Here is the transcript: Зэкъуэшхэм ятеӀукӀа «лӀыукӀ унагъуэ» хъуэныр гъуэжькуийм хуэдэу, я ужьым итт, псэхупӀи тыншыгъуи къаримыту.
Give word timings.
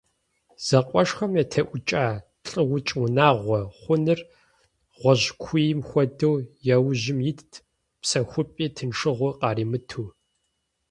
Зэкъуэшхэм 0.65 1.31
ятеӀукӀа 1.43 2.05
«лӀыукӀ 2.49 2.93
унагъуэ» 3.03 3.59
хъуэныр 3.79 4.19
гъуэжькуийм 4.99 5.79
хуэдэу, 5.87 6.35
я 6.75 6.77
ужьым 6.87 7.19
итт, 7.31 7.51
псэхупӀи 8.01 8.65
тыншыгъуи 8.75 9.31
къаримыту. 9.39 10.05